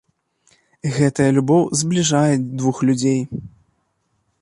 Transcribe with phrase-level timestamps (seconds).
[0.95, 3.21] Гэтая любоў збліжае двух людзей.